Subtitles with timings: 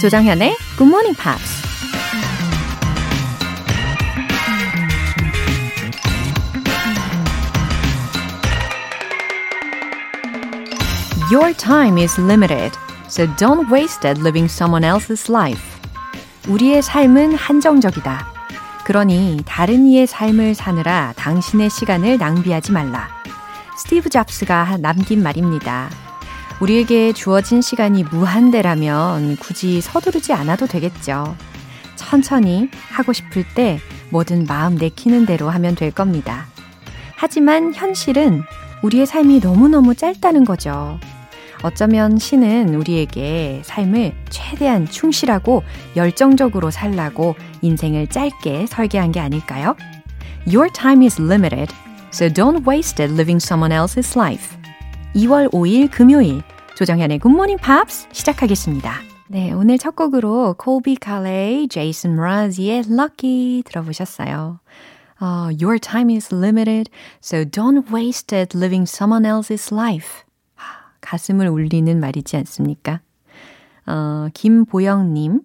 [0.00, 1.66] 조정현의 Good Morning Pops.
[11.32, 12.70] Your time is limited,
[13.08, 15.64] so don't waste it living someone else's life.
[16.46, 18.32] 우리의 삶은 한정적이다.
[18.84, 23.08] 그러니 다른 이의 삶을 사느라 당신의 시간을 낭비하지 말라.
[23.76, 26.07] 스티브 잡스가 남긴 말입니다.
[26.60, 31.36] 우리에게 주어진 시간이 무한대라면 굳이 서두르지 않아도 되겠죠.
[31.94, 33.78] 천천히 하고 싶을 때
[34.10, 36.46] 뭐든 마음 내키는 대로 하면 될 겁니다.
[37.14, 38.42] 하지만 현실은
[38.82, 40.98] 우리의 삶이 너무너무 짧다는 거죠.
[41.62, 45.64] 어쩌면 신은 우리에게 삶을 최대한 충실하고
[45.96, 49.76] 열정적으로 살라고 인생을 짧게 설계한 게 아닐까요?
[50.46, 51.74] Your time is limited,
[52.12, 54.57] so don't waste it living someone else's life.
[55.14, 56.42] 2월 5일 금요일
[56.76, 58.92] 조정현의 Morning Pops 시작하겠습니다.
[59.28, 64.60] 네, 오늘 첫 곡으로 콜비 칼레이, 제이슨 브라지의 Lucky 들어보셨어요.
[65.20, 70.24] Uh, your time is limited, so don't waste it living someone else's life.
[71.00, 73.00] 가슴을 울리는 말이지 않습니까?
[73.86, 75.40] 어, 김보영님,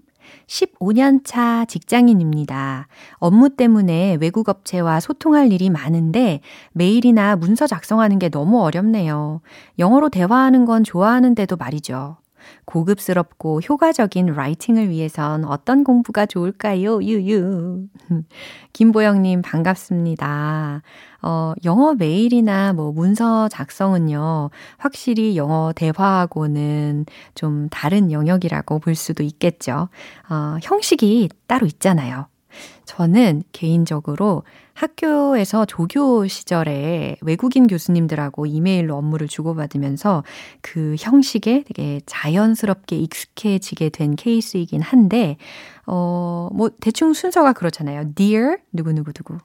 [0.47, 2.88] 15년 차 직장인입니다.
[3.16, 6.41] 업무 때문에 외국 업체와 소통할 일이 많은데
[6.73, 9.41] 메일이나 문서 작성하는 게 너무 어렵네요.
[9.80, 12.17] 영어로 대화하는 건 좋아하는데도 말이죠.
[12.66, 17.02] 고급스럽고 효과적인 라이팅을 위해선 어떤 공부가 좋을까요?
[17.03, 17.88] 유유.
[18.73, 20.81] 김보영님 반갑습니다.
[21.21, 27.05] 어, 영어 메일이나 뭐 문서 작성은요, 확실히 영어 대화하고는
[27.36, 29.89] 좀 다른 영역이라고 볼 수도 있겠죠.
[30.30, 32.27] 어, 형식이 따로 있잖아요.
[32.85, 40.23] 저는 개인적으로 학교에서 조교 시절에 외국인 교수님들하고 이메일로 업무를 주고받으면서
[40.61, 45.37] 그 형식에 되게 자연스럽게 익숙해지게 된 케이스이긴 한데,
[45.86, 48.13] 어, 뭐, 대충 순서가 그렇잖아요.
[48.15, 49.37] Dear, 누구누구누구.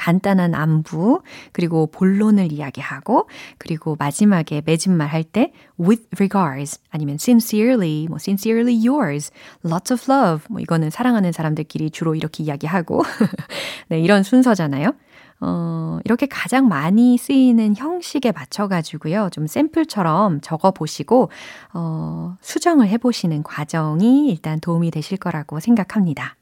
[0.00, 1.20] 간단한 안부,
[1.52, 3.28] 그리고 본론을 이야기하고,
[3.58, 9.30] 그리고 마지막에 맺은말 할 때 with regards 아니면 sincerely, 뭐 sincerely yours,
[9.64, 13.02] lots of love 뭐 이거는 사랑하는 사람들끼리 주로 이렇게 이야기하고
[13.88, 14.94] 네, 이런 순서잖아요.
[15.42, 19.30] 어, 이렇게 가장 많이 쓰이는 형식에 맞춰가지고요.
[19.32, 21.30] 좀 샘플처럼 적어 보시고,
[21.72, 26.36] 어, 수정을 해 보시는 과정이 일단 도움이 되실 거라고 생각합니다.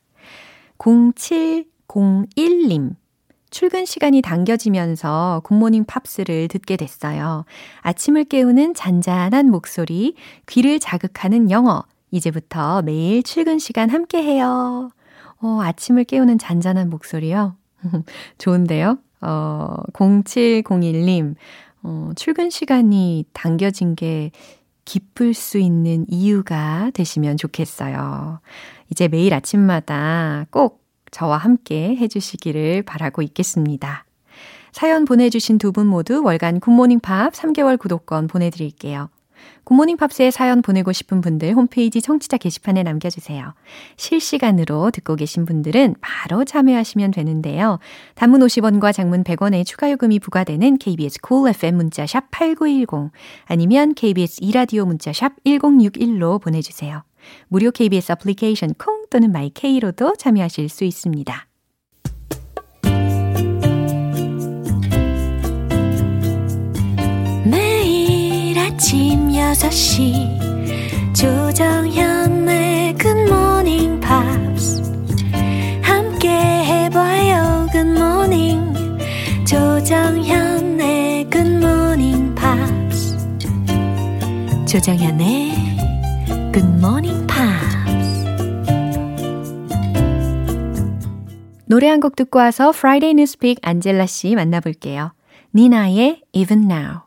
[0.79, 2.95] 0701님.
[3.51, 7.45] 출근 시간이 당겨지면서 굿모닝 팝스를 듣게 됐어요.
[7.81, 10.15] 아침을 깨우는 잔잔한 목소리,
[10.47, 11.85] 귀를 자극하는 영어.
[12.11, 14.91] 이제부터 매일 출근 시간 함께 해요.
[15.41, 17.57] 어, 아침을 깨우는 잔잔한 목소리요.
[18.39, 18.99] 좋은데요?
[19.21, 21.35] 어, 0701님,
[21.83, 24.31] 어, 출근 시간이 당겨진 게
[24.85, 28.41] 기쁠 수 있는 이유가 되시면 좋겠어요.
[28.91, 30.78] 이제 매일 아침마다 꼭
[31.11, 34.05] 저와 함께 해주시기를 바라고 있겠습니다.
[34.73, 39.09] 사연 보내주신 두 분 모두 월간 굿모닝 팝 3개월 구독권 보내드릴게요.
[39.65, 43.55] 굿모닝 팝스에 사연 보내고 싶은 분들 홈페이지 청취자 게시판에 남겨주세요.
[43.97, 47.79] 실시간으로 듣고 계신 분들은 바로 참여하시면 되는데요.
[48.15, 53.13] 단문 50원과 장문 100원의 추가 요금이 부과되는 KBS cool FM 문자샵 8910
[53.45, 57.03] 아니면 KBS 이라디오 문자샵 1061로 보내주세요.
[57.49, 61.47] 무료 KBS 애플리케이션 콩 또는 마이케이로도 참여하실 수 있습니다.
[67.45, 70.49] 매일 아침 6시
[71.15, 74.83] 조정현의 굿모닝 팝스
[75.83, 78.75] 함께 해봐요 굿모닝
[79.47, 83.17] 조정현의 굿모닝 팝스
[84.67, 85.53] 조정현의
[86.53, 87.18] 굿모닝
[91.79, 95.13] 노래 한 곡 듣고 와서 Friday Newspeak 안젤라 씨 만나볼게요.
[95.55, 97.03] 니나의 Even Now.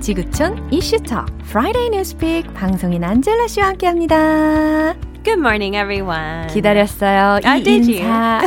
[0.00, 5.13] 지구촌 이슈톡 Friday Newspeak 방송인 안젤라 씨와 함께합니다.
[5.24, 6.48] Good morning, everyone.
[6.52, 7.40] 기다렸어요.
[7.44, 7.98] 아, 이 did you?
[8.04, 8.40] 인사.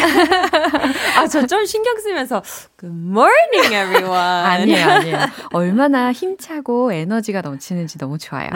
[1.18, 2.44] 아, 저 좀 신경 쓰면서
[2.80, 4.14] Good morning, everyone.
[4.16, 5.18] 아니에요, 아니에요.
[5.54, 8.50] 얼마나 힘차고 에너지가 넘치는지 너무 좋아요.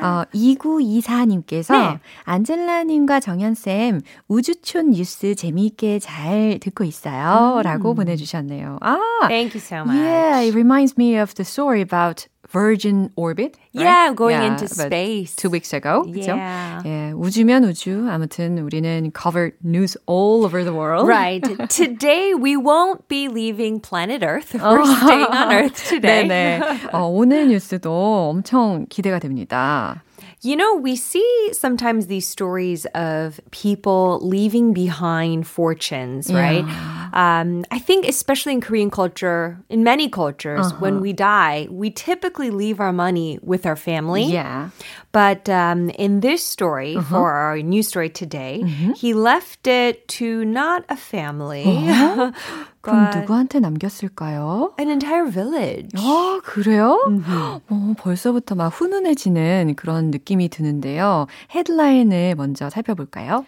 [0.00, 1.98] 어, 2924님께서 네.
[2.24, 7.56] 안젤라님과 정연쌤 우주촌 뉴스 재미있게 잘 듣고 있어요.
[7.56, 7.62] 음.
[7.62, 8.78] 라고 보내주셨네요.
[8.82, 9.98] 아, Thank you so much.
[9.98, 13.56] yeah, it reminds me of the story about Virgin Orbit.
[13.74, 13.82] right?
[13.84, 15.34] Yeah, going Yeah, into space.
[15.34, 16.04] Two weeks ago.
[16.06, 16.36] 그죠?
[16.36, 16.82] Yeah.
[16.84, 18.06] 예, 우주면 우주.
[18.08, 21.08] 아무튼 우리는 covered news all over the world.
[21.08, 21.42] Right.
[21.68, 24.54] today we won't be leaving planet Earth.
[24.54, 26.28] We're staying on Earth today.
[26.28, 26.60] 네네.
[26.92, 30.02] 어, 오늘 뉴스도 엄청 기대가 됩니다.
[30.44, 36.64] You know, we see sometimes these stories of people leaving behind fortunes, right?
[37.14, 42.50] Um, I think, especially in Korean culture, in many cultures, when we die, we typically
[42.50, 44.24] leave our money with our family.
[44.24, 44.68] Yeah.
[45.12, 48.60] But um, in this story, for our new story today,
[48.96, 51.64] he left it to not a family,
[52.84, 54.74] 그럼 누구한테 남겼을까요?
[54.78, 55.88] an entire village.
[55.96, 57.00] 아, 그래요?
[57.68, 61.26] 어, 벌써부터 막 훈훈해지는 그런 느낌이 드는데요.
[61.54, 63.46] 헤드라인을 먼저 살펴볼까요?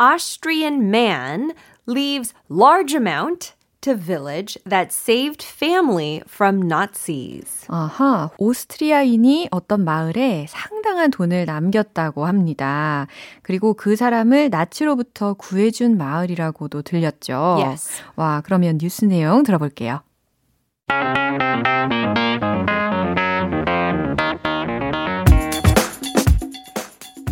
[0.00, 1.52] Austrian man
[1.88, 7.66] leaves large amount to village that saved family from Nazis.
[7.68, 13.06] 아하, 오스트리아인이 어떤 마을에 상당한 돈을 남겼다고 합니다.
[13.42, 17.58] 그리고 그 사람을 나치로부터 구해준 마을이라고도 들렸죠.
[17.60, 18.02] Yes.
[18.16, 20.02] 와, 그러면 뉴스 내용 들어볼게요.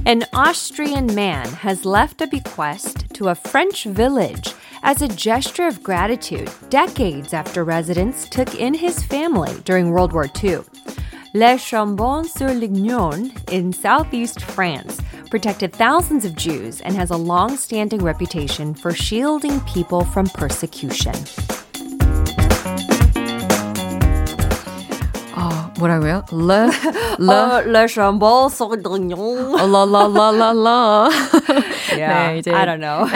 [0.09, 4.55] An Austrian man has left a bequest to a French village
[4.86, 10.28] as a gesture of gratitude decades after residents took in his family during World War
[10.44, 10.60] II.
[11.34, 18.92] Les Chambon-sur-Lignon in southeast France protected thousands of Jews and has a long-standing reputation for
[18.92, 21.14] shielding people from persecution.
[25.36, 26.24] 어, 뭐라고요?
[26.32, 26.70] Le,
[27.20, 29.56] le, Uh, Les Chambon-sur-Lignon.
[29.56, 31.10] 라라라라라.
[31.98, 33.08] Yeah, 네, 이제 I don't know.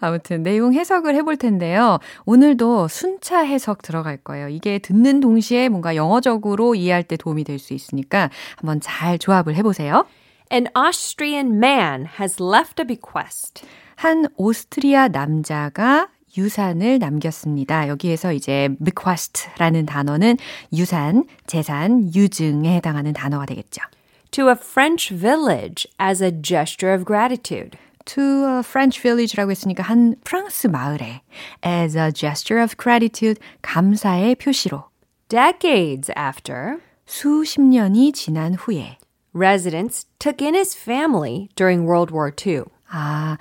[0.00, 1.98] 아무튼 내용 해석을 해볼 텐데요.
[2.24, 4.48] 오늘도 순차 해석 들어갈 거예요.
[4.48, 10.06] 이게 듣는 동시에 뭔가 영어적으로 이해할 때 도움이 될 수 있으니까 한번 잘 조합을 해보세요.
[10.52, 13.64] An Austrian man has left a bequest.
[13.96, 17.88] 한 오스트리아 남자가 유산을 남겼습니다.
[17.88, 20.36] 여기에서 이제 bequest라는 단어는
[20.72, 23.82] 유산, 재산, 유증에 해당하는 단어가 되겠죠.
[24.30, 27.76] to a French village as a gesture of gratitude.
[28.14, 31.22] To a French village라고 했으니까 한 프랑스 마을에
[31.64, 34.84] as a gesture of gratitude 감사의 표시로
[35.28, 38.98] Decades after, 수십 년이 지난 후에
[39.32, 42.64] residents took in his family during World War II.
[42.88, 43.38] 아,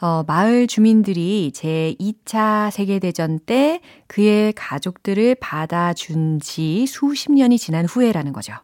[0.00, 8.32] 어, 마을 주민들이 제 2차 세계대전 때 그의 가족들을 받아준 지 수십 년이 지난 후에라는
[8.32, 8.54] 거죠.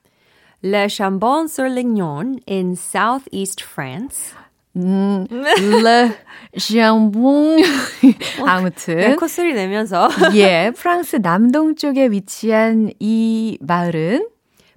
[0.63, 4.35] Le Chambon-sur-Lignon in southeast France.
[4.77, 6.13] 음, Le
[6.57, 7.63] Jambon.
[8.47, 9.17] 아무튼.
[9.17, 14.29] 콧소리 내면서 예, 프랑스 남동쪽에 위치한 이 마을은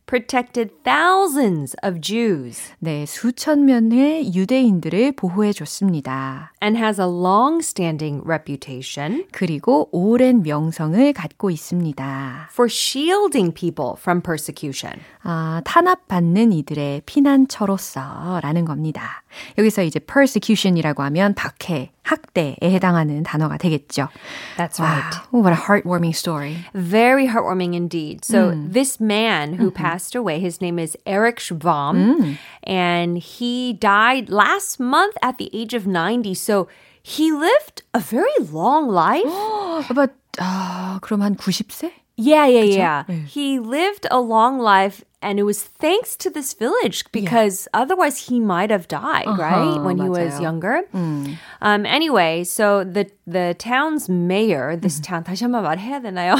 [0.07, 6.51] protected thousands of Jews 네, 수천 명의 유대인들을 보호해 줬습니다.
[6.61, 12.49] and has a long-standing reputation 그리고 오랜 명성을 갖고 있습니다.
[12.51, 14.99] for shielding people from persecution.
[15.23, 19.23] 아, 탄압받는 이들의 피난처로서라는 겁니다.
[19.58, 24.08] 여기서 이제 persecution이라고 하면 박해, 학대에 해당하는 단어가 되겠죠.
[24.56, 25.16] That's Wow, right.
[25.32, 26.56] what a heartwarming story.
[26.74, 28.24] Very heartwarming indeed.
[28.24, 34.80] So this man who passed away, his name is Eric Schwamm, and he died last
[34.80, 36.34] month at the age of 90.
[36.34, 36.68] So
[37.02, 39.26] he lived a very long life.
[39.94, 41.92] But, 아, 그럼 한 90세?
[42.18, 43.04] yeah, yeah, yeah.
[43.08, 43.26] 네.
[43.26, 48.38] He lived a long life and it was thanks to this village because otherwise he
[48.38, 49.80] might have died, right?
[49.82, 50.40] When he was 맞아요.
[50.42, 50.82] younger.
[50.92, 56.36] Um, anyway, so the the town's mayor, this town 다시 한번 말해야 되나요?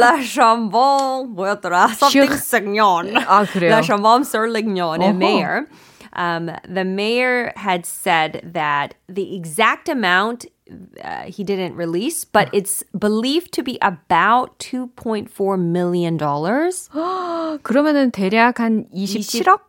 [0.00, 1.94] La Chambon 뭐였더라?
[1.94, 3.14] Something Signon.
[3.14, 3.70] 아, 그래요?
[3.70, 5.16] La Chambon sur Lignon, a 어허.
[5.16, 5.68] mayor.
[6.16, 10.46] Um, the mayor had said that the exact amount
[11.02, 15.28] uh, he didn't release, but it's believed to be about 2.4
[15.60, 16.88] million dollars.
[17.62, 19.67] 그러면은 대략 한 27억?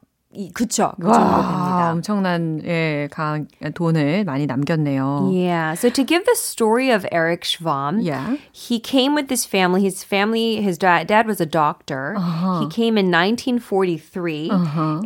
[0.53, 0.91] 그쵸.
[0.99, 1.91] 그 정도 와, 됩니다.
[1.93, 5.31] 엄청난 예, 강, 돈을 많이 남겼네요.
[5.31, 5.75] Yeah.
[5.75, 8.35] So to give the story of Eric Schwamm, Yeah.
[8.51, 9.81] he came with his family.
[9.83, 12.15] His family, his da- dad was a doctor.
[12.59, 14.51] He came in 1943,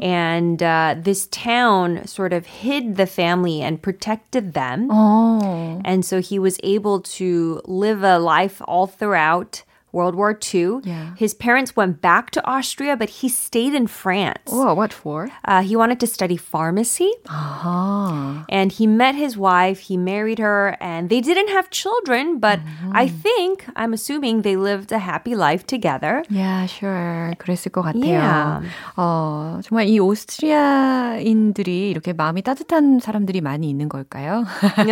[0.02, 4.90] and uh, this town sort of hid the family and protected them.
[4.90, 5.80] 어.
[5.86, 10.86] And so he was able to live a life all throughout World War II.
[10.86, 11.16] Yeah.
[11.18, 14.46] His parents went back to Austria, but he stayed in France.
[14.46, 15.30] Oh, what for?
[15.44, 17.10] Uh, he wanted to study pharmacy.
[17.28, 18.46] Ah.
[18.50, 22.60] And he met his wife, he married her, and they didn't have children, but
[22.94, 23.18] I Mm-hmm.
[23.18, 26.22] think, I'm assuming they lived a happy life together.
[26.30, 27.34] Yeah, sure.
[27.42, 28.14] 그랬을 것 같아요.
[28.14, 28.62] Yeah.
[28.96, 34.46] 어, 정말 이 오스트리아인들이 이렇게 마음이 따뜻한 사람들이 많이 있는 걸까요?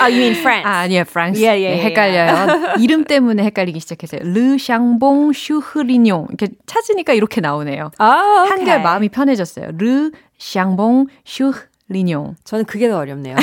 [0.00, 0.66] oh, you mean France?
[0.68, 1.40] 아, 아니요, 프랑스.
[1.40, 2.76] Yeah, yeah, 네, yeah, 헷갈려요.
[2.80, 4.18] 이름 때문에 헷갈리기 시작했어요.
[4.23, 6.27] 르샹봉 슈흐리뇽.
[6.29, 7.91] 이렇게 찾으니까 이렇게 나오네요.
[7.99, 8.49] oh, okay.
[8.49, 9.71] 한결 마음이 편해졌어요.
[9.77, 12.35] 르샹봉 슈흐 리뇽.
[12.43, 13.35] 저는 그게 더 어렵네요.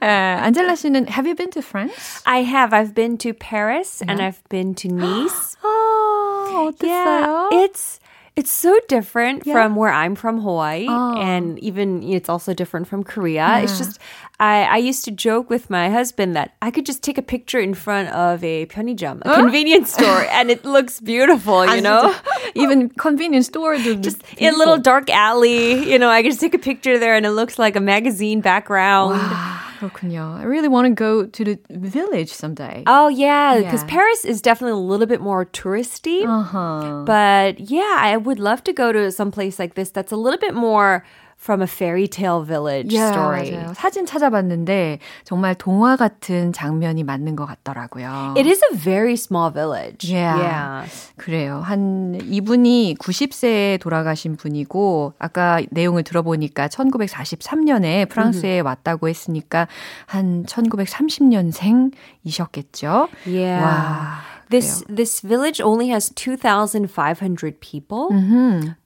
[0.00, 2.22] 아, 안젤라 씨는 Have you been to France?
[2.24, 2.72] I have.
[2.72, 5.56] I've been to Paris and I've been to Nice.
[5.62, 7.48] 아, 어땠어요?
[7.50, 7.97] Yeah, it's
[8.37, 11.21] it's so different from where I'm from, Hawaii, Oh.
[11.21, 13.61] and even it's also different from Korea.
[13.61, 13.99] It's just
[14.39, 17.61] I I used to joke with my husband that I could just take a picture
[17.61, 22.09] in front of a 편의점, a convenience store, and it looks beautiful, you know.
[22.57, 26.57] Even convenience store Just in a little dark alley, you know, I can just take
[26.57, 29.21] a picture there and it looks like a magazine background.
[29.21, 30.37] 아, 그렇군요.
[30.39, 32.83] I really want to go to the village someday.
[32.87, 33.89] Oh yeah, because Yeah.
[33.89, 36.25] Paris is definitely a little bit more touristy.
[36.25, 37.03] Uh-huh.
[37.05, 40.39] But yeah, I would love to go to some place like this that's a little
[40.39, 41.03] bit more
[41.38, 43.52] from a fairy tale village Yeah, story.
[43.52, 43.72] 맞아요.
[43.74, 48.34] 사진 찾아봤는데 정말 동화 같은 장면이 맞는 것 같더라고요.
[48.36, 50.10] It is a very small village.
[50.12, 50.36] Yeah.
[50.36, 50.90] Yeah.
[51.16, 51.60] 그래요.
[51.64, 59.68] 한 이분이 90세에 돌아가신 분이고 아까 내용을 들어보니까 1943년에 프랑스에 왔다고 했으니까
[60.06, 63.08] 한 1930년생이셨겠죠.
[63.26, 63.64] Yeah.
[63.64, 64.20] 와.
[64.50, 68.08] This this village only has 2,500 people,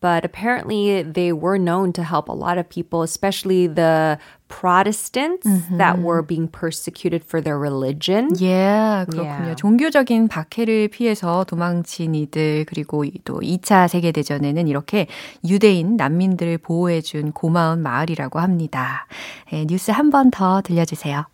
[0.00, 4.18] but apparently they were known to help a lot of people, especially the
[4.52, 5.46] Protestants
[5.78, 8.28] that were being persecuted for their religion.
[8.42, 9.24] 예, 그렇군요.
[9.24, 9.54] Yeah.
[9.56, 15.06] 종교적인 박해를 피해서 도망친 이들 그리고 이- 또 2차 세계 대전에는 이렇게
[15.48, 19.06] 유대인 난민들을 보호해 준 고마운 마을이라고 합니다.
[19.54, 21.24] 예, 뉴스 한 번 더 들려주세요.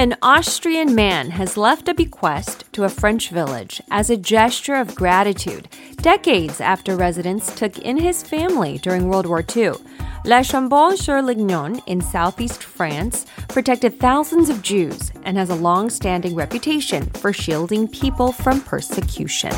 [0.00, 4.94] An Austrian man has left a bequest to a French village as a gesture of
[4.94, 9.72] gratitude decades after residents took in his family during World War II.
[10.24, 17.34] La Chambon-sur-Lignon in southeast France protected thousands of Jews and has a long-standing reputation for
[17.34, 19.52] shielding people from persecution.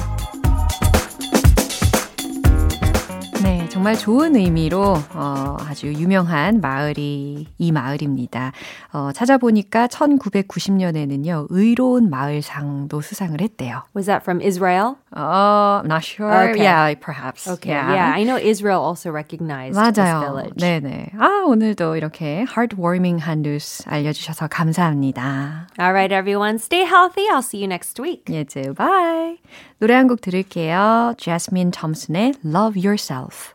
[3.72, 8.52] 정말 좋은 의미로 어, 아주 유명한 마을이 이 마을입니다.
[8.92, 13.82] 어, 찾아보니까 1990년에는요 의로운 마을상도 수상을 했대요.
[13.96, 14.96] Was that from Israel?
[15.16, 16.50] 어, I'm not sure.
[16.50, 16.60] Okay.
[16.60, 17.48] Yeah, perhaps.
[17.48, 20.20] Okay, yeah, I know Israel also recognized this 맞아요.
[20.20, 20.54] village.
[20.60, 21.12] 네네.
[21.18, 25.68] 아, 오늘도 이렇게 heartwarming한 뉴스 알려주셔서 감사합니다.
[25.80, 27.26] All right, everyone, stay healthy.
[27.32, 28.24] I'll see you next week.
[28.28, 29.38] 예즈, 바이.
[29.80, 31.14] 노래 한 곡 들을게요.
[31.16, 33.54] Jasmine Thompson의 Love Yourself.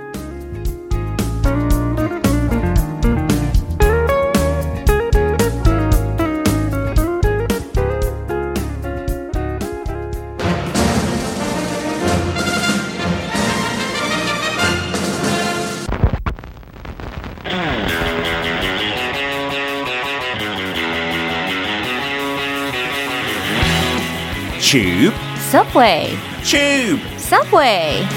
[25.51, 27.01] Subway, tube.
[27.17, 28.07] Subway.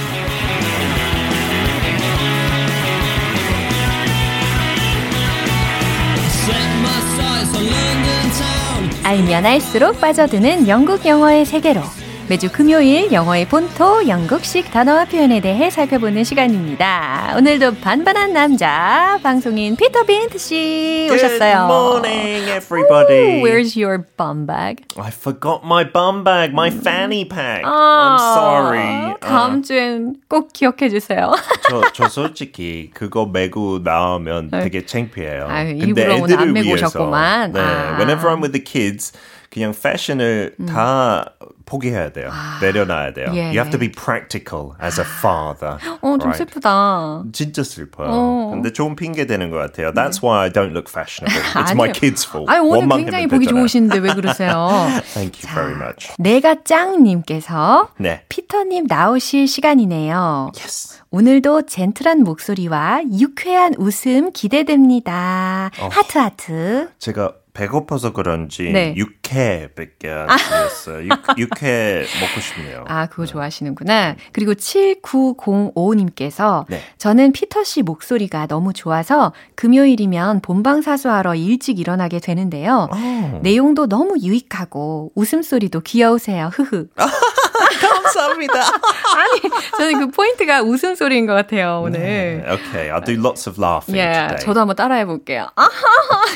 [9.03, 11.81] 알면 알수록 빠져드는 영국 영어의 세계로
[12.27, 17.35] 매주 금요일 영어의 본토 영국식 단어와 표현에 대해 살펴보는 시간입니다.
[17.37, 21.69] 오늘도 반반한 남자 방송인 피터 빈트 씨 오셨어요.
[21.69, 23.43] Good morning, everybody.
[23.43, 24.85] Ooh, where's your bum bag?
[24.97, 27.63] I forgot my bum bag, my fanny pack.
[27.63, 29.15] 아, I'm sorry.
[29.21, 31.31] 다음 주엔 꼭 기억해 주세요.
[31.69, 35.47] 저, 저 솔직히 그거 메고 나오면 되게 창피해요.
[35.51, 37.53] 아유, 근데 애들을 위해서, 오셨구만.
[37.53, 37.97] 네, 아.
[37.99, 39.13] whenever I'm with the kids,
[39.55, 41.33] 그냥 패션을 다
[41.65, 42.29] 포기해야 돼요.
[42.61, 43.27] 내려놔야 돼요.
[43.35, 43.87] 예, you have to 예.
[43.87, 45.79] be practical as a father.
[46.03, 46.37] 어, 좀 right?
[46.39, 47.23] 슬프다.
[47.33, 48.09] 진짜 슬퍼요.
[48.11, 48.51] 어.
[48.53, 49.93] 근데 좋은 핑계 되는 것 같아요.
[49.93, 51.41] That's why I don't look fashionable.
[51.63, 51.93] It's my 아니에요.
[51.95, 52.51] kids' fault.
[52.51, 53.63] 아니, 오늘 굉장히 보기 되잖아요.
[53.63, 54.69] 좋으신데 왜 그러세요?
[55.15, 56.13] Thank you very much.
[56.19, 58.25] 내가 짱님께서 네.
[58.29, 60.51] 피터님 나오실 시간이네요.
[60.59, 61.01] Yes.
[61.11, 65.71] 오늘도 젠틀한 목소리와 유쾌한 웃음 기대됩니다.
[65.81, 65.89] 어.
[65.93, 66.89] 하트 하트.
[66.99, 68.95] 제가 배고파서 그런지 네.
[68.97, 71.05] 육회밖에 안 드렸어요.
[71.05, 72.85] 육, 육회 먹고 싶네요.
[72.89, 74.17] 아, 그거 좋아하시는구나.
[74.33, 76.83] 그리고 7905님께서 네.
[76.99, 82.89] 저는 피터 씨 목소리가 너무 좋아서 금요일이면 본방 사수하러 일찍 일어나게 되는데요.
[82.93, 83.41] 어.
[83.43, 86.51] 내용도 너무 유익하고 웃음소리도 귀여우세요.
[86.53, 86.89] 흐흐.
[87.81, 88.61] 감사합니다.
[89.17, 89.41] 아니,
[89.79, 92.45] 저는 그 포인트가 웃음소리인 것 같아요, 오늘.
[92.49, 94.45] Okay, I'll do lots of laughing 예, today.
[94.45, 95.49] 저도 한번 따라해 볼게요.
[95.55, 95.71] 아하,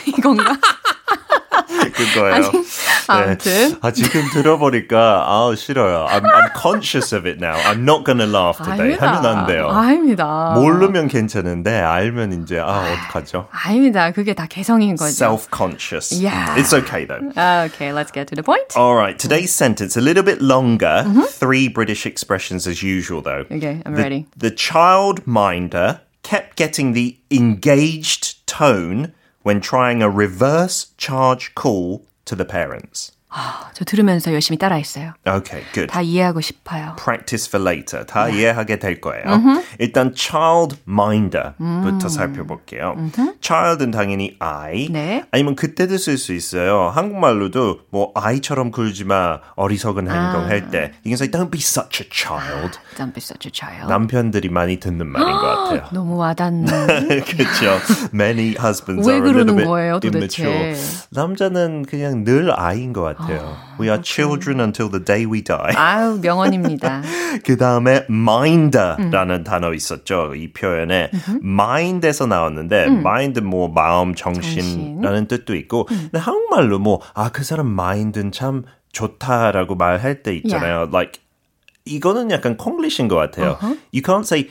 [0.07, 0.57] 이건가?
[1.98, 2.52] 그거예요.
[3.08, 3.76] 아니, 아무튼.
[3.82, 6.08] 아, 지금 들어보니까 아 싫어요.
[6.10, 7.56] I'm, I'm conscious of it now.
[7.70, 8.96] I'm not gonna laugh today.
[8.98, 9.70] 하면 안 돼요.
[9.70, 10.54] 아닙니다.
[10.56, 13.48] 모르면 괜찮은데 알면 이제 아 어떡하죠?
[13.52, 14.12] 아닙니다.
[14.12, 15.12] 그게 다 개성인 거죠.
[15.14, 16.14] Self-conscious.
[16.14, 16.58] Yeah.
[16.58, 17.22] It's okay though.
[17.68, 18.76] Okay, let's get to the point.
[18.76, 21.04] All right, today's sentence a little bit longer.
[21.30, 23.46] Three British expressions as usual though.
[23.52, 24.28] Okay, I'm the, ready.
[24.38, 32.45] The childminder kept getting the engaged tone when trying a reverse charge call to the
[32.45, 33.13] parents.
[33.75, 35.13] 저 들으면서 열심히 따라했어요.
[35.27, 35.87] Okay, good.
[35.89, 36.97] 다 이해하고 싶어요.
[37.03, 38.05] practice for later.
[38.07, 39.25] 다 이해하게 될 거예요.
[39.79, 42.95] 일단 childminder부터 살펴볼게요.
[43.41, 44.89] child은 당연히 아이.
[44.91, 45.25] 네.
[45.31, 46.89] 아니면 그때도 쓸 수 있어요.
[46.95, 50.93] 한국말로도 뭐 아이처럼 굴지 마 어리석은 행동할 때.
[51.05, 52.79] You can say don't be such a child.
[52.97, 53.89] Don't be such a child.
[53.89, 55.89] 남편들이 많이 듣는 말인 것 같아요.
[55.93, 56.67] 너무 와닿는.
[57.25, 57.79] 그렇죠.
[58.13, 60.43] Many husbands 왜 are a little bit 거예요, 도대체?
[60.45, 61.07] immature.
[61.11, 63.28] 남자는 그냥 늘 아이인 것 같아요.
[63.79, 65.75] We are children until the day we die.
[65.77, 67.03] 아유, 명언입니다.
[67.45, 70.35] 그 다음에 mind라는 단어 있었죠.
[70.35, 71.11] 이 표현에
[71.43, 78.33] mind에서 나왔는데 mind 뭐 마음, 정신라는 뜻도 있고 근데 한국말로 뭐 아 그 사람 mind는
[78.33, 80.89] 참 좋다라고 말할 때 있잖아요.
[80.93, 81.21] Like
[81.85, 83.59] 이거는 약간 콩글리시인 것 같아요.
[83.93, 84.51] You can't say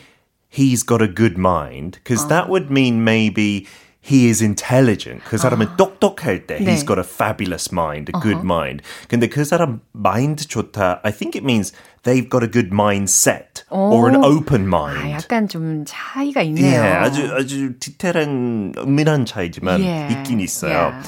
[0.50, 3.66] he's got a good mind because that would mean maybe
[4.03, 5.23] he is intelligent.
[5.23, 6.65] 그 사람은 똑똑할 때 네.
[6.73, 8.83] he's got a fabulous mind, a good mind.
[9.07, 10.99] 근데 그 사람 mind 좋다.
[11.03, 11.71] I think it means
[12.03, 15.11] they've got a good mindset or an open 아, mind.
[15.11, 16.65] 약간 좀 차이가 있네요.
[16.65, 20.91] 예, 아주 아주 디테일한 은밀한 차이지만 예, 있긴 있어요.
[20.91, 21.03] yeah.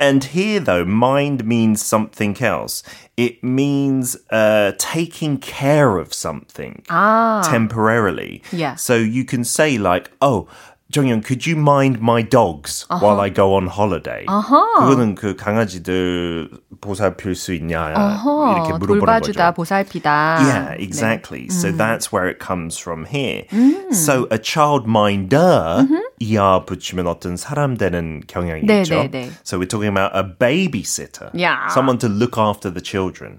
[0.00, 2.82] And here, though, mind means something else.
[3.18, 8.40] It means uh, taking care of something 아, temporarily.
[8.50, 8.76] Yeah.
[8.76, 10.48] So you can say like, "Oh,
[10.92, 17.36] 정연, could you mind my dogs while I go on holiday?" 그거는 그 강아지들 보살필
[17.36, 19.54] 수 있냐 이렇게 어허, 물어보는 돌봐주다, 거죠.
[19.54, 20.38] 보살피다.
[20.40, 21.46] Yeah, exactly.
[21.48, 23.44] So that's where it comes from here.
[23.92, 25.86] So a childminder
[26.18, 28.94] 이하 붙이면 어떤 사람 되는 경향이 네, 있죠.
[28.96, 29.30] 네, 네.
[29.44, 31.30] So we're talking about a babysitter.
[31.34, 31.68] Yeah.
[31.70, 33.38] Someone to look after the children.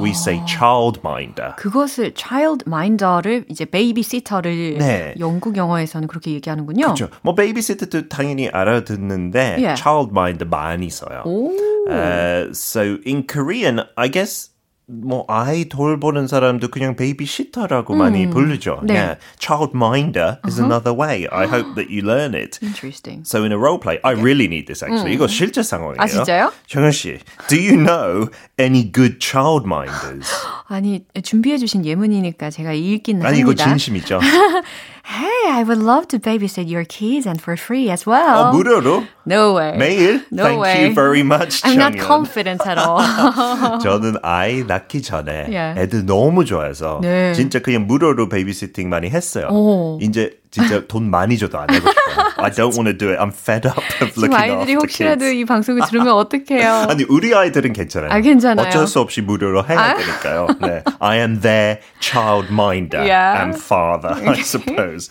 [0.00, 1.54] We say childminder.
[1.56, 5.14] 그것을 child minder를 이제 베이비시터를 네.
[5.18, 6.86] 영국 영어에서는 그렇게 얘기하는군요.
[6.86, 7.08] 그렇죠.
[7.22, 9.80] 뭐 베이비시터도 당연히 알아듣는데 Yeah.
[9.80, 11.22] childminder 많이 써요.
[11.24, 11.52] 오.
[11.88, 14.50] Uh, so in Korean, I guess
[14.90, 18.80] 뭐 아이 돌보는 사람도 그냥 베이비 시터라고 많이 부르죠.
[18.84, 18.94] 네.
[18.94, 19.20] Yeah.
[19.38, 21.28] Childminder is another way.
[21.30, 22.58] I hope that you learn it.
[22.62, 23.22] Interesting.
[23.24, 25.12] So in a role play, I really need this actually.
[25.12, 26.00] 이거 실제 상황이에요.
[26.00, 26.52] 아, 진짜요?
[26.66, 30.26] 정현 씨, do you know any good childminders?
[30.68, 33.68] 아니 준비해 주신 예문이니까 제가 읽기는 아니 이거 합니다.
[33.68, 34.20] 진심이죠.
[35.07, 38.49] Hey, I would love to babysit your kids and for free as well.
[38.49, 39.77] 어, 무료로 No way.
[39.77, 40.23] 매일.
[40.31, 40.85] No Thank way.
[40.87, 41.61] you very much.
[41.63, 41.99] I'm not 정연.
[42.07, 43.03] confident at all.
[43.79, 45.79] 저는 아이 낳기 전에 Yeah.
[45.79, 47.33] 애들 너무 좋아해서 네.
[47.33, 49.47] 진짜 그냥 무료로 베이비시팅 많이 했어요.
[49.51, 49.99] 오.
[50.01, 52.33] 이제 진짜 돈 많이 줘도 안 하고 싶어요.
[52.37, 53.19] I don't want to do it.
[53.19, 55.33] I'm fed up of 지금 looking 아이들이 after 혹시라도 kids.
[55.39, 56.87] 이 방송을 들으면 어떡해요?
[56.89, 58.11] 아니 우리 아이들은 괜찮아요.
[58.11, 58.67] 아, 괜찮아요.
[58.67, 59.93] 어쩔 수 없이 무료로 해야 아.
[59.95, 60.47] 되니까요.
[60.61, 60.83] 네.
[60.99, 63.41] I am their childminder Yeah.
[63.43, 65.09] and father, I suppose.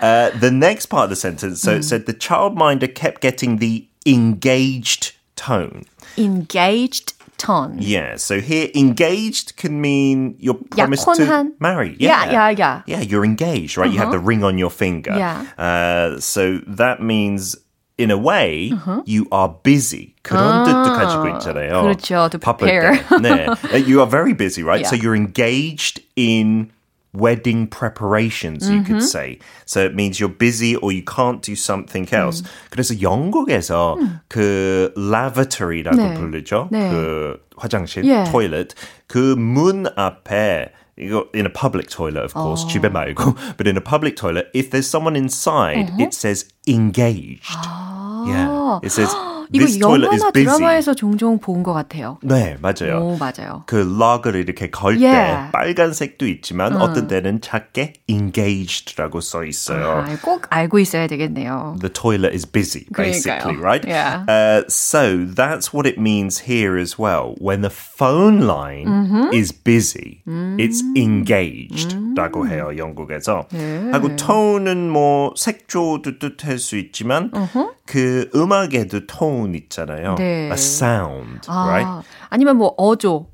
[0.00, 3.86] Uh, the next part of the sentence, so it said the childminder kept getting the
[4.04, 5.84] engaged tone.
[6.18, 7.76] Engaged tone.
[7.80, 11.52] Yeah, so here engaged can mean you're promised to 약혼한.
[11.58, 11.96] marry.
[11.98, 12.82] Yeah, Yeah, yeah, yeah.
[12.86, 13.90] Yeah, you're engaged, right?
[13.90, 15.12] You have the ring on your finger.
[15.16, 15.44] Yeah.
[15.58, 17.56] Uh, so that means
[17.98, 19.02] in a way Uh-huh.
[19.06, 20.14] you are busy.
[20.24, 21.82] 그런 뜻도 가지고 있잖아요.
[21.82, 22.92] 그렇죠, to 바쁠 prepare.
[22.96, 23.18] 때.
[23.20, 23.46] 네.
[23.74, 24.86] Uh, You are very busy, right?
[24.86, 25.02] So Yeah.
[25.02, 26.70] you're engaged in
[27.16, 29.38] wedding preparations, you could say.
[29.66, 32.42] So it means you're busy or you can't do something else.
[32.70, 36.14] 그래서 영국에서 그 lavatory라고 네.
[36.14, 36.68] 부르죠.
[36.72, 36.88] 네.
[36.90, 38.24] 그 화장실, 예.
[38.30, 38.74] toilet.
[39.08, 43.80] 그 문 앞에 이거 in a public toilet, of course, 집에 말고, but in a
[43.80, 47.58] public toilet, if there's someone inside, it says engaged.
[48.26, 49.10] Yeah, it says
[49.53, 50.31] 이거 영화나.
[50.31, 52.17] 드라마에서 종종 본 것 같아요.
[52.21, 52.99] 네, 맞아요.
[53.01, 53.63] 오, 맞아요.
[53.65, 55.51] 그 락을 이렇게 걸때 Yeah.
[55.51, 60.03] 빨간색도 있지만 어떤 때는 작게 engaged라고 써 있어요.
[60.07, 61.75] 아, 꼭 알고 있어야 되겠네요.
[61.79, 63.11] The toilet is busy, 그러니까요.
[63.11, 63.83] basically, right?
[63.87, 64.23] Yeah.
[64.27, 67.35] Uh, so that's what it means here as well.
[67.39, 69.33] When the phone line Mm-hmm.
[69.33, 70.21] is busy,
[70.57, 70.95] it's Mm.
[70.97, 73.47] engaged라고 해요, 영국에서.
[73.91, 77.31] 하고 tone은 뭐 색조도 뜻할 수 있지만
[77.85, 80.16] 그 음악에도 tone 있잖아요.
[80.16, 80.48] 네.
[80.50, 82.06] A sound, 아, right?
[82.30, 83.26] 아니면 뭐 어조,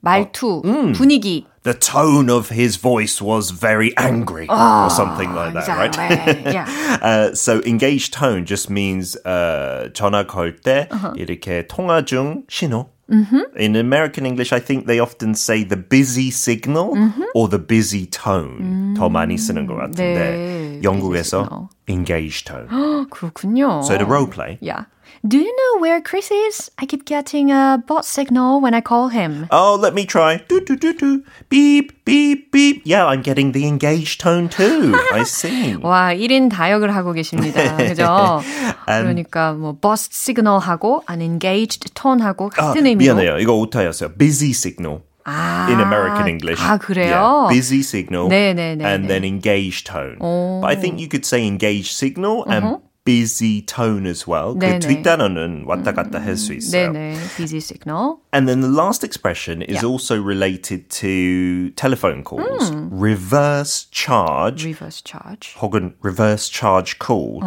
[0.00, 0.62] 말투,
[0.94, 1.46] 분위기.
[1.64, 5.88] The tone of his voice was very angry or something like that, right?
[5.88, 6.52] exactly.
[6.52, 6.68] Yeah.
[7.00, 11.14] Uh, so engaged tone just means uh, 전화 걸 때 Uh-huh.
[11.16, 12.90] 이렇게 통화 중 신호.
[13.10, 13.56] Mm-hmm.
[13.56, 17.32] In American English, I think they often say the busy signal Mm-hmm.
[17.34, 18.94] or the busy tone.
[18.96, 21.68] 더 많이 쓰는 것 같은데 네, 영국에서 busy signal.
[21.88, 22.68] engaged tone.
[23.08, 23.82] 그렇군요.
[23.84, 24.58] So the role play.
[24.60, 24.84] Yeah.
[25.26, 26.70] Do you know where Chris is?
[26.78, 29.46] I keep getting a bot signal when I call him.
[29.50, 30.44] Oh, let me try.
[30.48, 31.24] Do do do do.
[31.48, 32.82] Beep beep beep.
[32.84, 34.94] Yeah, I'm getting the engaged tone too.
[35.14, 35.76] I see.
[35.80, 37.76] 와, 1인 다역을 하고 계십니다.
[37.78, 38.42] 그죠?
[38.84, 43.14] 그러니까 뭐 bus signal 하고 unengaged tone 하고 아, 같은 의미로.
[43.14, 43.38] 미안해요.
[43.38, 44.18] 이거 오타였어요.
[44.18, 45.00] Busy signal.
[45.24, 46.60] 아, in American English.
[46.62, 47.48] 아, 그래요?
[47.48, 49.08] Yeah, busy signal 네, 네, 네, and 네.
[49.08, 50.18] then engaged tone.
[50.20, 54.54] But I think you could say engaged signal and busy tone as well.
[54.54, 54.88] 그 네, 네.
[54.88, 56.90] 뒷단어는 왔다 갔다 할 수 있어요.
[56.90, 58.16] 네네, busy signal.
[58.32, 59.86] And then the last expression is Yeah.
[59.86, 62.72] also related to telephone calls.
[62.90, 65.54] Reverse charge reverse charge.
[65.60, 67.40] 혹은 reverse charge call.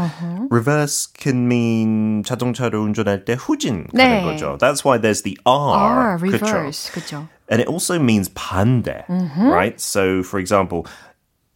[0.52, 4.22] Reverse can mean 자동차를 운전할 때 후진 가는 네.
[4.24, 4.58] 거죠.
[4.60, 5.74] That's why there's the R.
[5.74, 6.46] R, 그쵸?
[6.46, 6.92] reverse.
[6.94, 7.28] 그죠?
[7.50, 9.06] And it also means 반대,
[9.40, 9.80] right?
[9.82, 10.86] So, for example,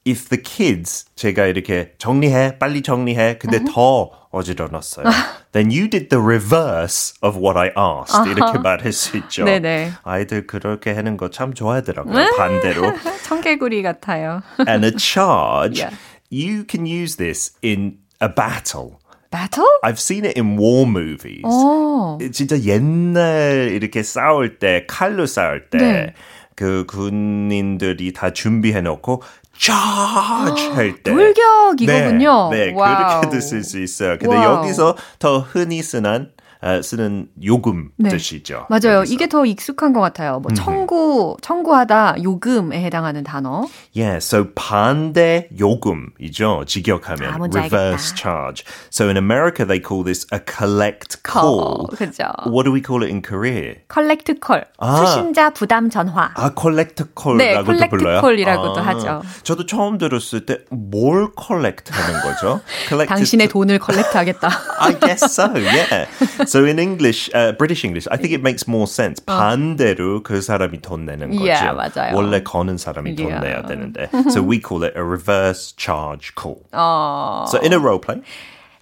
[0.06, 5.06] if the kids 제가 이렇게 정리해, 빨리 정리해, 근데 더 어지러웠어요.
[5.52, 8.30] then you did the reverse of what I asked.
[8.30, 9.44] 이렇게 말할 수 있죠.
[9.44, 9.92] 네네.
[10.04, 12.36] 아이들 그렇게 하는 거 참 좋아하더라고요.
[12.36, 12.92] 반대로.
[13.24, 14.42] 청개구리 같아요.
[14.68, 15.96] And a charge, Yeah.
[16.30, 18.98] you can use this in a battle.
[19.30, 19.66] battle?
[19.82, 21.42] I've seen it in war movies.
[21.44, 22.18] 오.
[22.32, 26.14] 진짜 옛날 이렇게 싸울 때 칼로 싸울 때 네.
[26.54, 29.22] 그 군인들이 다 준비해 놓고
[29.58, 31.10] charge 할 때.
[31.12, 32.48] 돌격 이거군요.
[32.50, 32.74] 네, 네.
[32.74, 34.18] 그렇게도 쓸 수 있어요.
[34.18, 34.58] 근데 wow.
[34.64, 36.35] 여기서 더 흔히 쓰는 어,
[36.82, 38.08] 쓰는 요금 네.
[38.10, 38.66] 뜻이죠.
[38.68, 38.98] 맞아요.
[38.98, 39.12] 여기서.
[39.14, 40.40] 이게 더 익숙한 것 같아요.
[40.40, 43.66] 뭐 청구, 청구하다 요금에 해당하는 단어.
[43.94, 46.64] Yeah, so 반대 요금이죠.
[46.66, 48.16] 직역하면 아, reverse 알겠다.
[48.16, 48.64] charge.
[48.90, 51.86] So in America they call this a collect call.
[51.96, 52.24] 그죠.
[52.46, 53.76] What do we call it in Korea?
[53.88, 54.64] 컬렉트 콜.
[54.78, 54.96] 아.
[54.96, 56.30] 수신자 부담 전화.
[56.34, 58.20] 아, 컬렉트 네, 콜라고도 컬렉트 불러요?
[58.20, 59.22] 콜이라고도 하죠.
[59.42, 62.60] 저도 처음 들었을 때 뭘 컬렉트 하는 거죠?
[62.88, 64.48] Collect 당신의 돈을 컬렉트 하겠다.
[64.78, 66.06] I guess so, yeah.
[66.46, 69.21] So in English, uh, British English, I think it makes more sense.
[69.25, 71.45] 반대로 그 사람이 돈 내는 거죠.
[71.45, 72.15] Yeah, 맞아요.
[72.15, 73.41] 원래 거는 사람이 돈 Yeah.
[73.45, 74.09] 내야 되는데.
[74.31, 76.63] So we call it a reverse charge call.
[76.73, 77.45] 어.
[77.49, 78.21] So in a role play,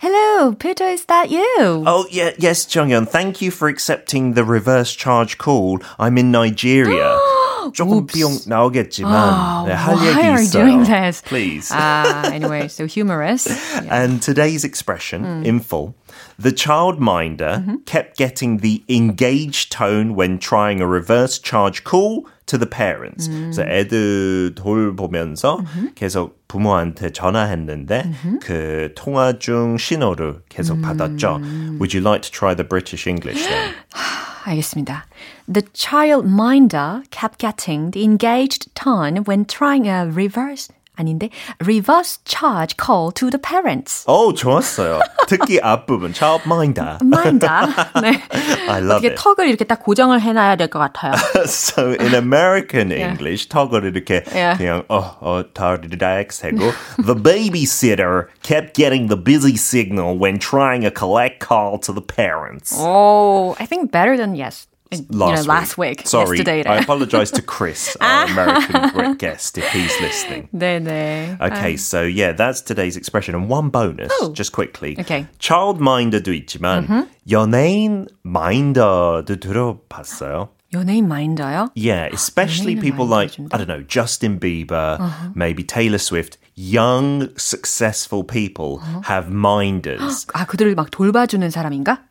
[0.02, 1.84] Hello, Peter, is that you?
[1.86, 3.06] Oh, yeah, yes, Jonghyun.
[3.10, 5.80] Thank you for accepting the reverse charge call.
[6.00, 7.18] I'm in Nigeria.
[7.74, 10.64] 조금 비용 나오겠지만 네, 할 why 얘기 are you 있어요.
[10.64, 11.22] doing this?
[11.22, 11.70] Please.
[11.76, 13.46] Ah, anyway, so humorous.
[13.92, 15.94] And today's expression in full.
[16.38, 22.70] The childminder kept getting the engaged tone when trying a reverse charge call to the
[22.70, 23.30] parents.
[23.30, 25.60] 그래서 애들 돌보면서
[25.96, 31.40] 계속 부모한테 전화했는데 그 통화 중 신호를 계속 받았죠.
[31.80, 33.74] Would you like to try the British English then?
[34.46, 35.06] 알겠습니다.
[35.52, 41.30] The child minder kept getting the engaged tone when trying a reverse 아닌데
[41.62, 44.04] reverse charge call to the parents.
[44.06, 45.00] 오, 좋았어요.
[45.30, 46.98] 특히 앞부분 childminder.
[47.02, 47.68] minder.
[48.02, 48.20] 네.
[48.68, 49.16] I love 어떻게 it.
[49.16, 51.14] 턱을 이렇게 딱 고정을 해놔야 될 것 같아요.
[51.48, 54.58] So in American English, 턱을 이렇게 Yeah.
[54.58, 56.74] 그냥 어, 어, 다 relax 하고
[57.06, 62.76] The babysitter kept getting the busy signal when trying a collect call to the parents.
[62.78, 64.68] Oh, I think better than yes.
[64.94, 66.08] you know, Last, last week.
[66.08, 66.64] Sorry, yesterday.
[66.66, 70.50] I apologize to Chris, our American great guest, if he's listening.
[70.52, 71.38] 네네.
[71.40, 73.36] Okay, so yeah, that's today's expression.
[73.36, 74.98] And one bonus, just quickly.
[75.00, 75.28] Okay.
[75.40, 80.50] Childminder도 있지만 연예인 minder도 들어봤어요.
[80.74, 81.70] 연예인 마인더요?
[81.76, 83.54] Yeah, especially 연예인을 people 많이 like, 도와준다.
[83.54, 85.00] I don't know, Justin Bieber,
[85.36, 86.38] maybe Taylor Swift.
[86.56, 90.28] Young, successful people have minders.
[90.34, 92.04] 아, 그들을 막 돌봐주는 사람인가?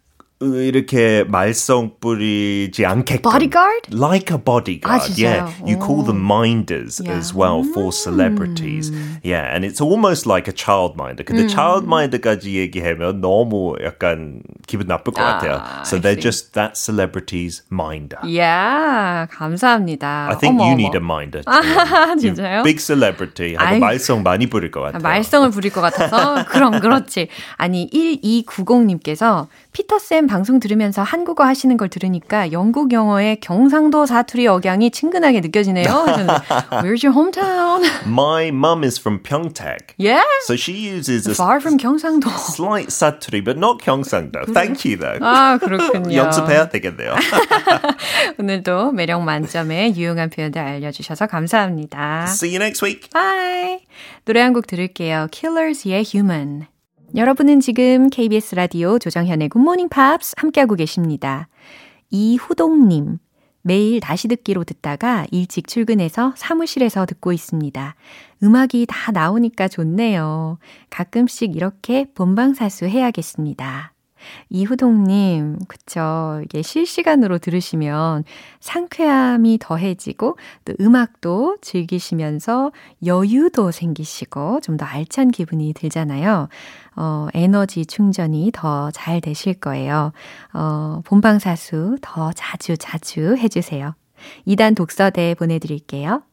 [0.43, 3.23] 이렇게 말썽 뿌리지 않게끔.
[3.29, 3.91] Bodyguard?
[3.91, 4.87] Like a bodyguard.
[4.87, 5.51] 아, yeah.
[5.51, 5.67] 진짜요?
[5.67, 7.19] You call them minders Yeah.
[7.19, 8.93] as well for celebrities.
[9.25, 9.51] Yeah.
[9.51, 11.25] And it's almost like a childminder.
[11.27, 15.59] 근데 childminder까지 얘기하면 너무 약간 기분 나쁠 것 같아요.
[15.83, 16.23] So I they're see.
[16.23, 18.23] just that celebrity's minder.
[18.25, 20.29] 이야, 감사합니다.
[20.31, 20.79] I think 어머, you 어머.
[20.79, 21.43] need a minder.
[21.51, 22.21] 아, too.
[22.37, 22.63] 진짜요?
[22.63, 23.81] Big celebrity 하고 아유.
[23.81, 25.01] 말썽 많이 부릴 것 같아요.
[25.01, 27.27] 아, 말썽을 부릴 것 같아서 그럼 그렇지.
[27.57, 35.42] 아니 1290님께서 피터쌤 방송 들으면서 한국어 하시는 걸 들으니까 영국 영어의 경상도 사투리 억양이 친근하게
[35.42, 35.86] 느껴지네요.
[36.82, 37.86] Where's your hometown?
[38.08, 39.94] My mum is from Pyeongtaek.
[40.00, 42.30] Yeah, So she uses a far from 경상도.
[42.50, 44.52] slight saturday, but not 경상도.
[44.52, 45.20] Thank you though.
[45.22, 46.16] 아 그렇군요.
[46.18, 47.14] 연습해야 되겠네요.
[48.40, 52.26] 오늘도 매력 만점의 유용한 표현들 알려주셔서 감사합니다.
[52.28, 53.08] See you next week.
[53.14, 53.86] Bye.
[54.26, 55.28] 노래 한 곡 들을게요.
[55.30, 56.73] Killers의 Human.
[57.16, 61.48] 여러분은 지금 KBS 라디오 조정현의 굿모닝 팝스 함께하고 계십니다.
[62.10, 63.20] 이후동님.
[63.62, 67.96] 매일 다시 듣기로 듣다가 일찍 출근해서 사무실에서 듣고 있습니다.
[68.42, 70.58] 음악이 다 나오니까 좋네요.
[70.90, 73.93] 가끔씩 이렇게 본방사수 해야겠습니다.
[74.50, 76.42] 이후동님, 그쵸.
[76.44, 78.24] 이게 실시간으로 들으시면
[78.60, 82.72] 상쾌함이 더해지고 또 음악도 즐기시면서
[83.06, 86.50] 여유도 생기시고 좀 더 알찬 기분이 들잖아요.
[86.96, 90.12] 어, 에너지 충전이 더 잘 되실 거예요.
[90.54, 93.96] 어, 본방사수 더 자주 자주 해주세요.
[94.48, 96.24] 2단 독서대 보내드릴게요.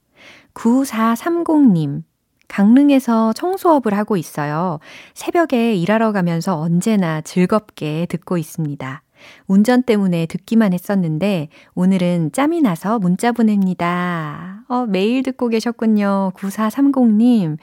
[0.54, 2.02] 9430님,
[2.50, 4.80] 강릉에서 청소업을 하고 있어요.
[5.14, 9.02] 새벽에 일하러 가면서 언제나 즐겁게 듣고 있습니다.
[9.46, 14.64] 운전 때문에 듣기만 했었는데 오늘은 짬이 나서 문자 보냅니다.
[14.68, 16.32] 어, 매일 듣고 계셨군요.
[16.34, 17.56] 9430님.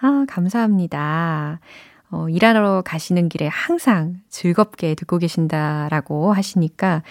[0.00, 1.60] 아, 감사합니다.
[2.10, 7.02] 어, 일하러 가시는 길에 항상 즐겁게 듣고 계신다라고 하시니까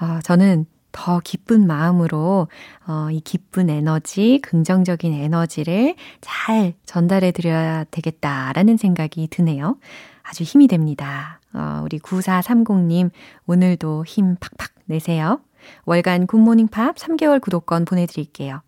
[0.00, 2.48] 어, 저는 더 기쁜 마음으로
[2.86, 9.76] 어, 이 기쁜 에너지, 긍정적인 에너지를 잘 전달해 드려야 되겠다라는 생각이 드네요.
[10.22, 11.40] 아주 힘이 됩니다.
[11.52, 13.10] 어, 우리 9430님
[13.46, 15.40] 오늘도 힘 팍팍 내세요.
[15.84, 18.62] 월간 굿모닝 팝 3개월 구독권 보내드릴게요.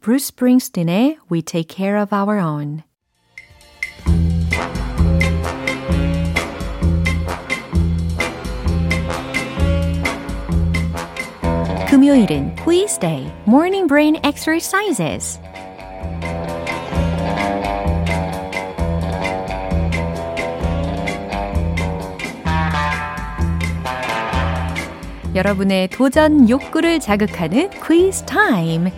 [0.00, 2.82] 브루스 스프링스틴의 We Take Care of Our Own
[12.08, 15.38] 금요일은 Quiz Day, Morning Brain Exercises.
[25.34, 28.88] 여러분의 도전 욕구를 자극하는 퀴즈 타임.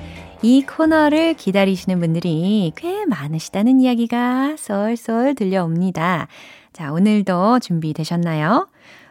[0.43, 6.29] 이 코너를 기다리시는 분들이 꽤 많으시다는 이야기가 쏠쏠 들려옵니다.
[6.73, 8.69] 자, 오늘도 준비되셨나요?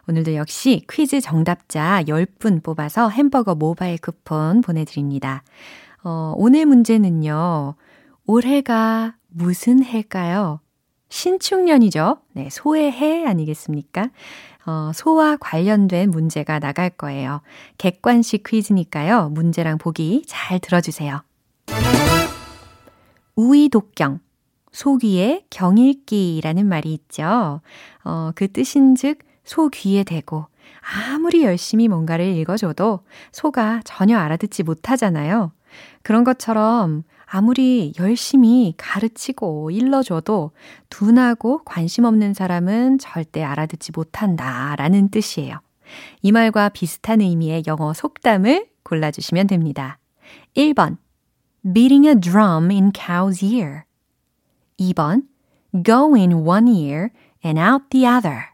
[0.10, 5.44] 오늘도 역시 퀴즈 정답자 10분 뽑아서 햄버거 모바일 쿠폰 보내드립니다.
[6.04, 7.76] 어, 오늘 문제는요.
[8.26, 10.62] 올해가 무슨 해일까요?
[11.10, 12.18] 신축년이죠.
[12.34, 14.10] 네, 소의 해 아니겠습니까?
[14.66, 17.42] 어, 소와 관련된 문제가 나갈 거예요.
[17.78, 19.30] 객관식 퀴즈니까요.
[19.30, 21.22] 문제랑 보기 잘 들어주세요.
[23.36, 24.22] 우이독경,
[24.72, 27.62] 소귀의 경읽기라는 말이 있죠.
[28.04, 29.20] 어, 그 뜻인 즉,
[29.50, 30.46] 소 귀에 대고
[31.10, 33.00] 아무리 열심히 뭔가를 읽어줘도
[33.32, 35.52] 소가 전혀 알아듣지 못하잖아요.
[36.04, 40.52] 그런 것처럼 아무리 열심히 가르치고 일러줘도
[40.92, 45.60] 둔하고 관심 없는 사람은 절대 알아듣지 못한다 라는 뜻이에요.
[46.22, 49.98] 이 말과 비슷한 의미의 영어 속담을 골라주시면 됩니다.
[50.56, 50.98] 1번,
[51.74, 53.86] beating a drum in cow's ear.
[54.80, 55.24] 2번,
[55.84, 57.10] go in one ear
[57.44, 58.49] and out the other.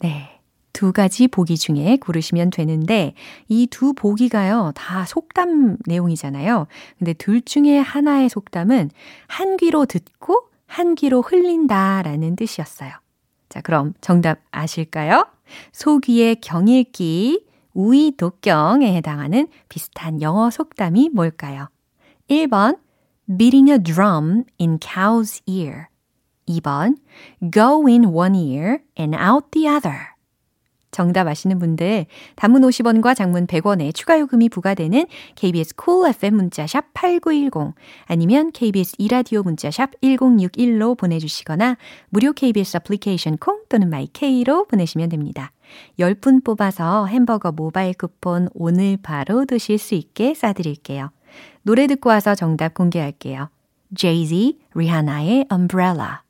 [0.00, 0.36] 네.
[0.72, 3.14] 두 가지 보기 중에 고르시면 되는데
[3.48, 6.66] 이 두 보기가요 다 속담 내용이잖아요.
[6.98, 8.90] 근데 둘 중에 하나의 속담은
[9.26, 12.92] 한 귀로 듣고 한 귀로 흘린다라는 뜻이었어요.
[13.48, 15.26] 자, 그럼 정답 아실까요?
[15.72, 21.68] 소귀의 경읽기, 우이 독경에 해당하는 비슷한 영어 속담이 뭘까요?
[22.28, 22.78] 1번
[23.36, 25.88] beating a drum in cow's ear
[26.50, 26.96] 2번
[27.52, 30.10] go in one ear and out the other
[30.90, 37.74] 정답 아시는 분들 단문 50원과 장문 100원의 추가 요금이 부과되는 KBS cool FM 문자샵 8910
[38.06, 41.76] 아니면 KBS 이라디오 문자샵 1061로 보내주시거나
[42.08, 45.52] 무료 KBS 애플리케이션 콩 또는 마이케이로 보내시면 됩니다.
[45.98, 51.10] 10분 뽑아서 햄버거 모바일 쿠폰 오늘 바로 드실 수 있게 싸드릴게요.
[51.62, 53.50] 노래 듣고 와서 정답 공개할게요.
[53.94, 56.29] Jay-Z, 리하나의 Umbrella.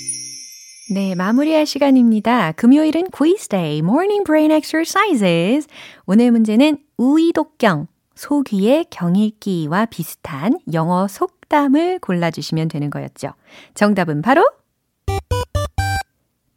[0.93, 2.51] 네, 마무리할 시간입니다.
[2.51, 5.65] 금요일은 quiz day, morning brain exercises.
[6.05, 13.29] 오늘 문제는 우이독경, 소귀의 경읽기와 비슷한 영어 속담을 골라주시면 되는 거였죠.
[13.73, 14.43] 정답은 바로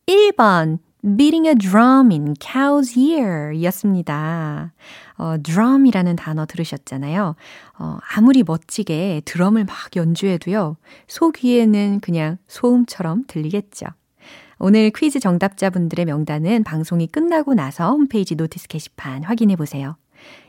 [0.09, 0.81] 1번
[1.16, 4.73] beating a drum in cow's ear 였습니다.
[5.16, 7.37] 어, drum이라는 단어 들으셨잖아요.
[7.79, 13.87] 어, 아무리 멋지게 드럼을 막 연주해도요, 소 귀에는 그냥 소음처럼 들리겠죠.
[14.58, 19.96] 오늘 퀴즈 정답자분들의 명단은 방송이 끝나고 나서 홈페이지 notice 게시판 확인해 보세요.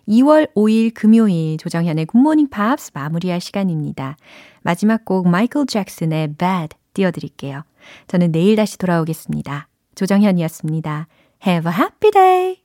[0.08, 4.18] 2월 5일 금요일 조정현의 굿모닝 팝스 마무리할 시간입니다.
[4.62, 7.64] 마지막 곡 마이클 잭슨의 Bad 띄워드릴게요.
[8.08, 9.68] 저는 내일 다시 돌아오겠습니다.
[9.96, 11.08] 조정현이었습니다.
[11.46, 12.65] Have a happy day!